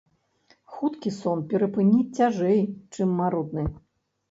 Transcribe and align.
Хуткі 0.77 1.11
сон 1.17 1.43
перапыніць 1.51 2.15
цяжэй, 2.23 2.59
чым 2.97 3.15
марудны. 3.23 3.71